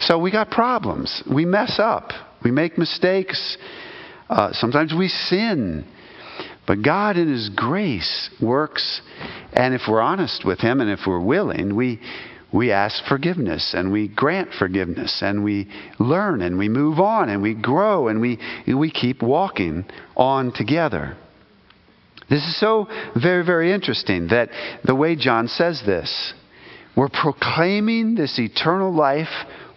[0.00, 1.22] So we got problems.
[1.32, 2.10] We mess up.
[2.42, 3.56] We make mistakes.
[4.28, 5.84] Uh, sometimes we sin.
[6.66, 9.00] But God, in His grace, works.
[9.52, 12.00] And if we're honest with Him and if we're willing, we,
[12.54, 17.42] we ask forgiveness and we grant forgiveness and we learn and we move on and
[17.42, 18.38] we grow and we,
[18.72, 19.84] we keep walking
[20.16, 21.16] on together.
[22.30, 22.86] This is so
[23.20, 24.50] very, very interesting that
[24.84, 26.32] the way John says this,
[26.96, 29.28] we're proclaiming this eternal life.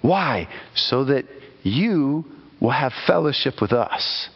[0.04, 0.48] Why?
[0.76, 1.26] So that
[1.64, 2.26] you
[2.62, 4.30] will have fellowship with us.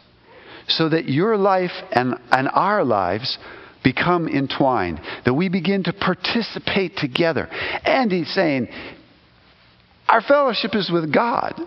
[0.66, 3.38] So that your life and, and our lives
[3.82, 7.48] become entwined, that we begin to participate together.
[7.84, 8.68] And he's saying,
[10.08, 11.60] our fellowship is with God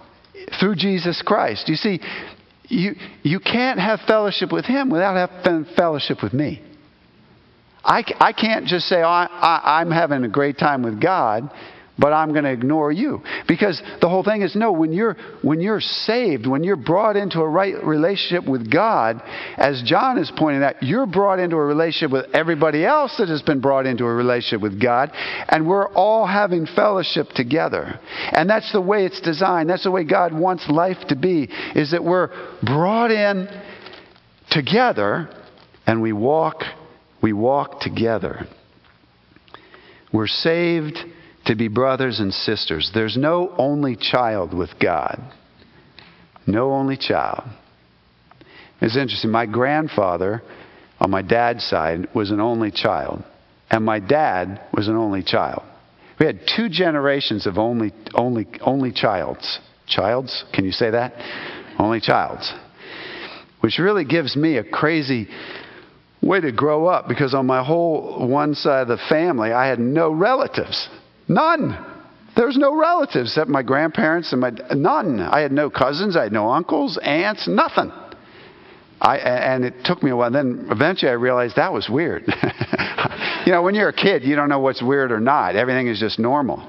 [0.59, 1.68] through Jesus Christ.
[1.68, 1.99] You see,
[2.68, 6.61] you, you can't have fellowship with him without having fellowship with me.
[7.84, 11.51] I, I can't just say, oh, I, I, I'm having a great time with God
[11.97, 13.21] but I'm going to ignore you.
[13.47, 17.39] Because the whole thing is no, when you're, when you're saved, when you're brought into
[17.39, 19.21] a right relationship with God,
[19.57, 23.41] as John is pointing out, you're brought into a relationship with everybody else that has
[23.41, 25.11] been brought into a relationship with God,
[25.49, 27.99] and we're all having fellowship together.
[28.31, 29.69] And that's the way it's designed.
[29.69, 32.29] That's the way God wants life to be, is that we're
[32.61, 33.47] brought in
[34.51, 35.29] together
[35.87, 36.63] and we walk,
[37.21, 38.47] we walk together.
[40.11, 40.97] We're saved
[41.45, 42.91] to be brothers and sisters.
[42.93, 45.21] There's no only child with God.
[46.47, 47.43] No only child.
[48.81, 49.31] It's interesting.
[49.31, 50.41] My grandfather,
[50.99, 53.23] on my dad's side, was an only child,
[53.69, 55.63] and my dad was an only child.
[56.19, 59.59] We had two generations of only, only, only childs.
[59.87, 60.45] Childs?
[60.53, 61.13] Can you say that?
[61.77, 62.53] Only childs.
[63.61, 65.27] Which really gives me a crazy
[66.21, 69.79] way to grow up because on my whole one side of the family, I had
[69.79, 70.89] no relatives.
[71.28, 71.93] None.
[72.36, 75.21] There's no relatives except my grandparents and my none.
[75.21, 77.91] I had no cousins, I had no uncles, aunts, nothing.
[78.99, 80.32] I, and it took me a while.
[80.32, 82.23] Then eventually I realized that was weird.
[83.45, 85.55] you know, when you're a kid, you don't know what's weird or not.
[85.55, 86.59] Everything is just normal.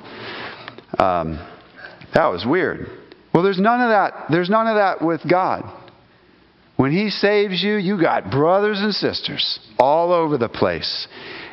[0.99, 1.39] Um,
[2.15, 2.89] that was weird.
[3.33, 4.27] Well, there's none of that.
[4.31, 5.65] There's none of that with God.
[6.77, 11.09] When He saves you, you got brothers and sisters all over the place.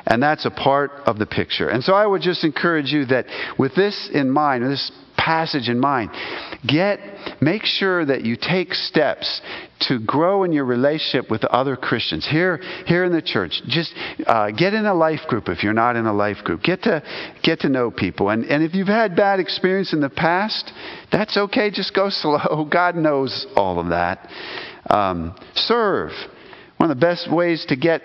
[0.06, 1.70] And that's a part of the picture.
[1.70, 3.26] And so I would just encourage you that
[3.58, 6.12] with this in mind, this passage in mind,
[6.68, 7.00] get
[7.42, 9.42] make sure that you take steps
[9.80, 13.62] to grow in your relationship with other Christians here here in the church.
[13.68, 13.94] Just
[14.26, 16.62] uh, get in a life group if you're not in a life group.
[16.62, 17.02] Get to
[17.42, 18.30] get to know people.
[18.30, 20.72] And and if you've had bad experience in the past,
[21.12, 21.72] that's okay.
[21.72, 22.68] Just go slow.
[22.70, 24.30] God knows all of that.
[24.90, 26.12] Um, serve.
[26.84, 28.02] One of the best ways to get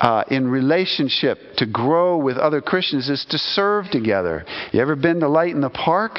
[0.00, 4.46] uh, in relationship, to grow with other Christians, is to serve together.
[4.72, 6.18] You ever been to Light in the Park?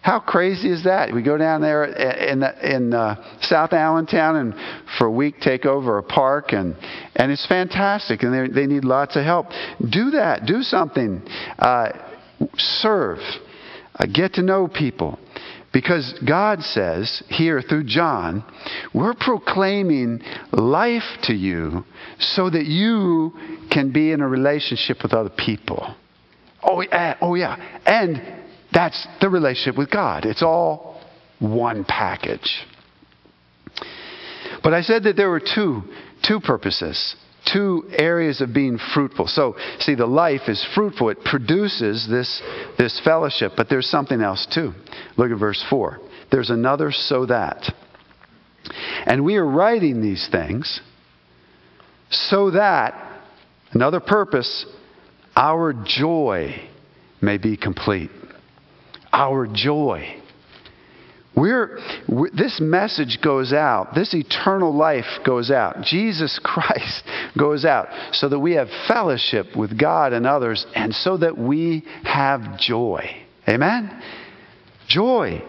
[0.00, 1.14] How crazy is that?
[1.14, 4.54] We go down there in, the, in uh, South Allentown and
[4.98, 6.74] for a week take over a park, and,
[7.14, 9.46] and it's fantastic, and they need lots of help.
[9.88, 10.46] Do that.
[10.46, 11.22] Do something.
[11.60, 11.90] Uh,
[12.56, 13.20] serve.
[13.94, 15.16] Uh, get to know people.
[15.72, 18.44] Because God says here through John,
[18.92, 20.20] we're proclaiming
[20.52, 21.84] life to you
[22.18, 23.32] so that you
[23.70, 25.94] can be in a relationship with other people.
[26.62, 27.80] Oh, yeah, oh yeah.
[27.86, 28.20] And
[28.70, 30.26] that's the relationship with God.
[30.26, 31.00] It's all
[31.38, 32.66] one package.
[34.62, 35.82] But I said that there were two,
[36.22, 37.16] two purposes
[37.50, 39.26] two areas of being fruitful.
[39.26, 41.10] So, see, the life is fruitful.
[41.10, 42.42] It produces this,
[42.78, 44.72] this fellowship, but there's something else too.
[45.16, 45.98] Look at verse 4.
[46.30, 47.72] There's another so that.
[49.06, 50.80] And we are writing these things
[52.10, 52.94] so that,
[53.72, 54.66] another purpose,
[55.34, 56.68] our joy
[57.20, 58.10] may be complete.
[59.12, 60.21] Our joy.
[61.34, 61.78] We're,
[62.08, 63.94] we're, this message goes out.
[63.94, 65.82] This eternal life goes out.
[65.82, 67.04] Jesus Christ
[67.38, 71.84] goes out so that we have fellowship with God and others and so that we
[72.04, 73.16] have joy.
[73.48, 74.02] Amen?
[74.88, 75.42] Joy.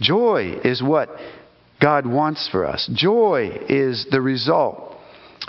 [0.00, 1.08] Joy is what
[1.80, 2.88] God wants for us.
[2.92, 4.94] Joy is the result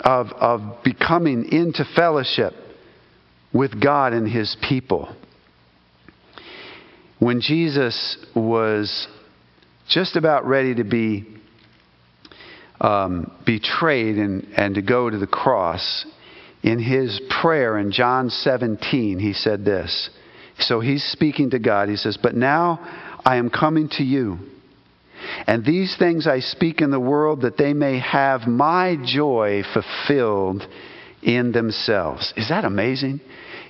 [0.00, 2.54] of, of becoming into fellowship
[3.52, 5.14] with God and His people.
[7.18, 9.08] When Jesus was
[9.88, 11.26] just about ready to be
[12.80, 16.06] um, betrayed and, and to go to the cross,
[16.62, 20.10] in his prayer in John 17, he said this.
[20.58, 21.88] So he's speaking to God.
[21.88, 22.80] He says, But now
[23.24, 24.38] I am coming to you,
[25.46, 30.66] And these things I speak in the world that they may have my joy fulfilled
[31.22, 32.32] in themselves.
[32.36, 33.20] Is that amazing?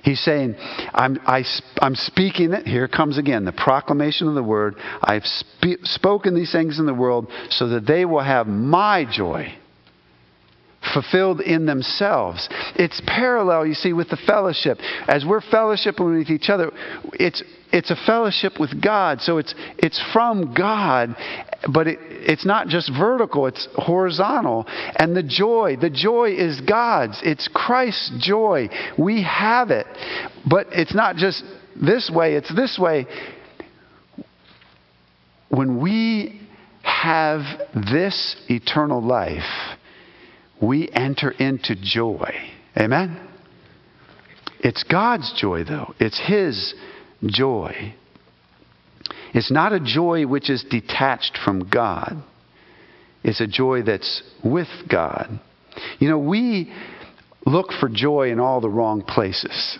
[0.03, 0.55] He's saying,
[0.93, 1.43] I'm, I,
[1.81, 2.65] am speaking it.
[2.65, 4.75] Here comes again the proclamation of the word.
[5.01, 9.58] I've spe- spoken these things in the world so that they will have my joy
[10.93, 12.47] fulfilled in themselves.
[12.75, 14.79] It's parallel, you see, with the fellowship.
[15.07, 16.71] As we're fellowshipping with each other,
[17.13, 19.21] it's, it's a fellowship with God.
[19.21, 21.15] So it's, it's from God,
[21.71, 24.65] but it, it's not just vertical, it's horizontal.
[24.95, 27.19] And the joy, the joy is God's.
[27.23, 28.69] It's Christ's joy.
[28.97, 29.87] We have it.
[30.49, 31.43] But it's not just
[31.75, 33.05] this way, it's this way.
[35.49, 36.41] When we
[36.83, 37.41] have
[37.73, 39.77] this eternal life,
[40.61, 42.33] we enter into joy.
[42.77, 43.27] Amen?
[44.59, 45.93] It's God's joy, though.
[45.99, 46.73] It's His
[47.25, 47.95] joy.
[49.33, 52.23] It's not a joy which is detached from God,
[53.23, 55.39] it's a joy that's with God.
[55.99, 56.73] You know, we
[57.45, 59.77] look for joy in all the wrong places.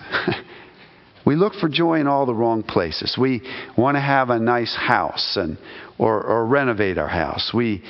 [1.25, 3.17] we look for joy in all the wrong places.
[3.19, 3.41] We
[3.77, 5.57] want to have a nice house and,
[5.97, 7.51] or, or renovate our house.
[7.53, 7.83] We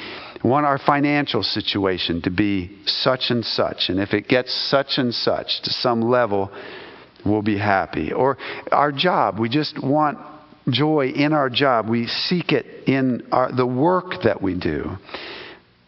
[0.43, 3.89] want our financial situation to be such and such.
[3.89, 6.51] And if it gets such and such to some level,
[7.25, 8.13] we'll be happy.
[8.13, 8.37] Or
[8.71, 10.17] our job, we just want
[10.69, 11.89] joy in our job.
[11.89, 14.97] We seek it in our, the work that we do.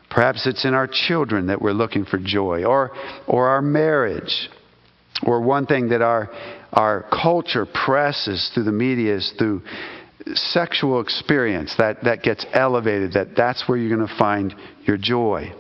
[0.10, 2.92] Perhaps it's in our children that we're looking for joy, or,
[3.28, 4.50] or our marriage.
[5.24, 6.30] Or one thing that our,
[6.74, 9.62] our culture presses through the media is through
[10.34, 14.54] sexual experience that, that gets elevated, that that's where you're going to find
[14.84, 15.54] your joy.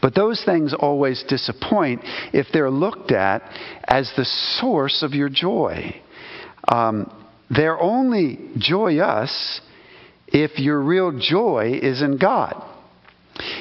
[0.00, 3.42] But those things always disappoint if they're looked at
[3.86, 6.00] as the source of your joy.
[6.66, 7.12] Um,
[7.50, 9.60] they're only joyous
[10.26, 12.64] if your real joy is in God.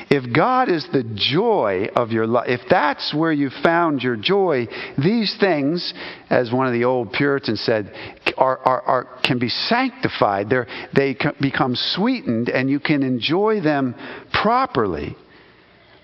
[0.09, 4.67] If God is the joy of your life, if that's where you found your joy,
[4.97, 5.93] these things,
[6.29, 7.93] as one of the old Puritans said,
[8.37, 10.49] are, are, are, can be sanctified.
[10.49, 13.95] They're, they become sweetened, and you can enjoy them
[14.31, 15.15] properly.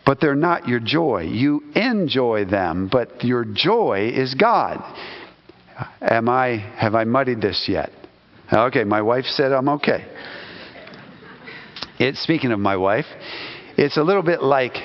[0.05, 1.21] But they're not your joy.
[1.21, 4.83] You enjoy them, but your joy is God.
[6.01, 7.91] Am I, have I muddied this yet?
[8.51, 10.05] Okay, my wife said I'm okay.
[11.99, 13.05] It, speaking of my wife,
[13.77, 14.75] it's a little bit like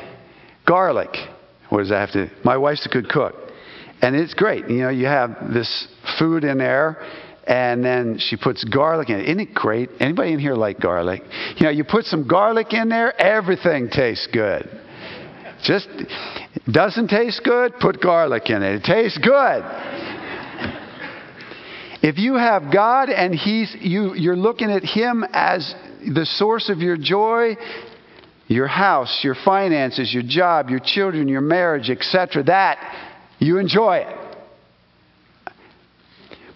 [0.67, 1.15] garlic.
[1.69, 2.27] What does that have to?
[2.29, 2.35] do?
[2.45, 3.35] My wife's a good cook,
[4.01, 4.69] and it's great.
[4.69, 7.03] You know, you have this food in there,
[7.47, 9.25] and then she puts garlic in it.
[9.25, 9.91] Isn't it great?
[10.01, 11.23] Anybody in here like garlic?
[11.57, 14.69] You know, you put some garlic in there, everything tastes good.
[15.63, 15.89] Just
[16.71, 18.77] doesn't taste good, put garlic in it.
[18.77, 19.65] It tastes good.
[22.01, 25.75] If you have God and He's you you're looking at Him as
[26.07, 27.57] the source of your joy,
[28.49, 32.79] your house, your finances, your job, your children, your marriage, etc., that
[33.39, 34.17] you enjoy it.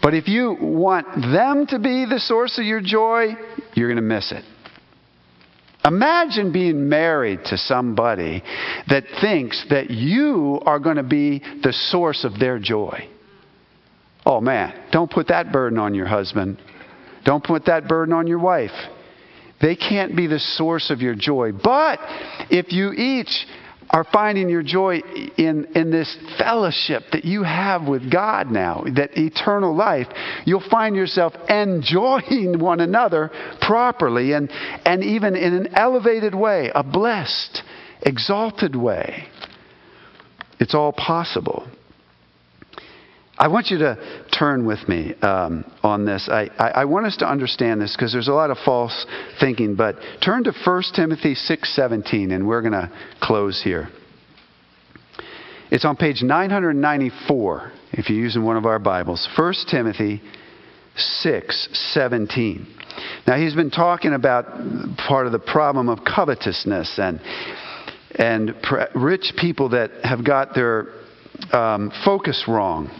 [0.02, 3.36] But if you want them to be the source of your joy,
[3.74, 4.44] you're going to miss it.
[5.84, 8.42] Imagine being married to somebody
[8.88, 13.08] that thinks that you are going to be the source of their joy.
[14.24, 16.58] Oh man, don't put that burden on your husband.
[17.24, 18.70] Don't put that burden on your wife.
[19.62, 21.52] They can't be the source of your joy.
[21.52, 22.00] But
[22.50, 23.46] if you each
[23.90, 25.00] are finding your joy
[25.36, 30.08] in, in this fellowship that you have with God now, that eternal life,
[30.46, 34.50] you'll find yourself enjoying one another properly and,
[34.84, 37.62] and even in an elevated way, a blessed,
[38.02, 39.28] exalted way.
[40.58, 41.68] It's all possible.
[43.38, 46.28] I want you to turn with me um, on this.
[46.30, 49.06] I, I, I, want us to understand this because there's a lot of false
[49.38, 49.76] thinking.
[49.76, 53.88] But turn to 1 Timothy 6:17, and we're going to close here.
[55.70, 59.28] It's on page 994 if you're using one of our Bibles.
[59.36, 60.22] 1 Timothy
[60.96, 62.66] 6:17.
[63.26, 64.46] Now he's been talking about
[64.96, 67.20] part of the problem of covetousness and
[68.14, 68.54] and
[68.94, 70.88] rich people that have got their
[71.52, 72.90] um, focus wrong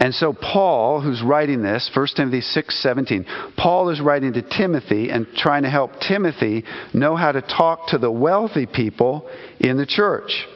[0.00, 3.26] and so Paul, who's writing this, 1 Timothy 6:17,
[3.56, 7.98] Paul is writing to Timothy and trying to help Timothy know how to talk to
[7.98, 9.28] the wealthy people
[9.60, 10.46] in the church.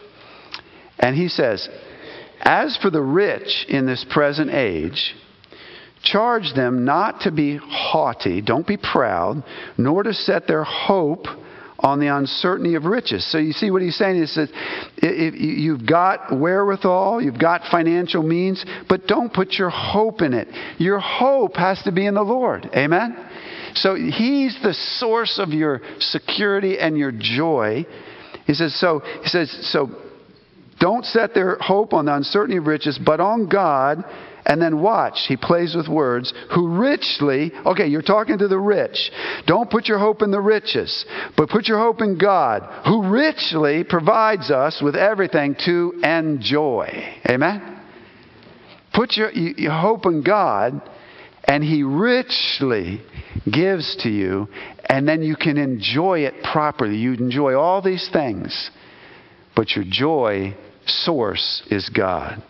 [0.98, 1.68] And he says,
[2.42, 5.14] "As for the rich in this present age,
[6.02, 9.44] charge them not to be haughty, don't be proud,
[9.76, 11.28] nor to set their hope
[11.78, 13.30] on the uncertainty of riches.
[13.30, 14.16] So you see what he's saying?
[14.20, 14.50] He says,
[14.96, 20.48] if you've got wherewithal, you've got financial means, but don't put your hope in it.
[20.78, 22.68] Your hope has to be in the Lord.
[22.74, 23.16] Amen?
[23.74, 27.86] So he's the source of your security and your joy.
[28.46, 29.90] He says, so he says, so
[30.80, 34.04] don't set their hope on the uncertainty of riches, but on God.
[34.48, 39.12] And then watch, he plays with words, who richly, okay, you're talking to the rich.
[39.46, 41.04] Don't put your hope in the riches,
[41.36, 47.18] but put your hope in God, who richly provides us with everything to enjoy.
[47.28, 47.78] Amen?
[48.94, 50.80] Put your, your hope in God,
[51.44, 53.02] and he richly
[53.50, 54.48] gives to you,
[54.86, 56.96] and then you can enjoy it properly.
[56.96, 58.70] You enjoy all these things,
[59.54, 62.42] but your joy source is God.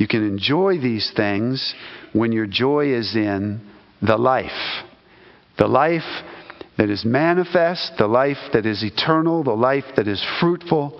[0.00, 1.74] You can enjoy these things
[2.14, 3.60] when your joy is in
[4.00, 4.82] the life.
[5.58, 6.24] The life
[6.78, 10.98] that is manifest, the life that is eternal, the life that is fruitful,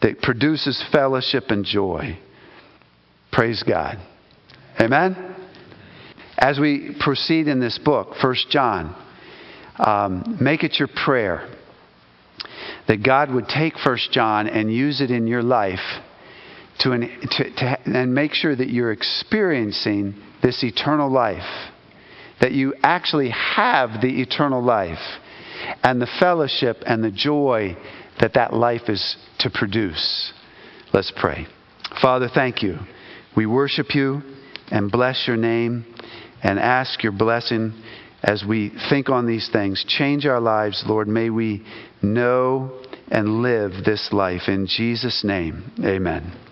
[0.00, 2.18] that produces fellowship and joy.
[3.30, 3.98] Praise God.
[4.80, 5.36] Amen?
[6.38, 8.96] As we proceed in this book, 1 John,
[9.78, 11.46] um, make it your prayer
[12.86, 16.00] that God would take 1 John and use it in your life
[16.80, 21.70] to, to, to, and make sure that you're experiencing this eternal life,
[22.40, 24.98] that you actually have the eternal life
[25.82, 27.76] and the fellowship and the joy
[28.20, 30.32] that that life is to produce.
[30.92, 31.46] Let's pray.
[32.00, 32.78] Father, thank you.
[33.36, 34.22] We worship you
[34.70, 35.84] and bless your name
[36.42, 37.72] and ask your blessing
[38.22, 39.84] as we think on these things.
[39.86, 41.08] Change our lives, Lord.
[41.08, 41.64] May we
[42.02, 44.42] know and live this life.
[44.48, 46.47] In Jesus' name, amen.